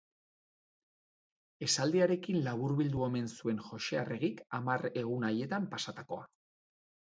[1.67, 6.27] Esaldiarekin laburbildu omen zuen Joxe Arregik hamar egun haietan pasatakoa.